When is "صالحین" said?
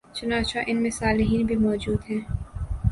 0.91-1.45